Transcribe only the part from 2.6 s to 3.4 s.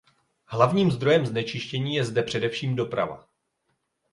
doprava.